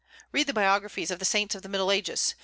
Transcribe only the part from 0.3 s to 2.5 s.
Read the biographies of the saints of the Middle Ages.